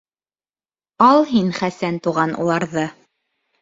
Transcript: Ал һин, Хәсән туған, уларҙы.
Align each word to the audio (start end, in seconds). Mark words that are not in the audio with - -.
Ал 1.09 1.23
һин, 1.33 1.53
Хәсән 1.61 2.03
туған, 2.09 2.37
уларҙы. 2.43 2.91